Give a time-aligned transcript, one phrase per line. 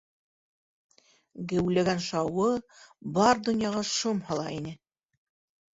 [1.51, 2.49] Геүләгән шауы
[3.19, 4.77] бар донъяға шом һала ине.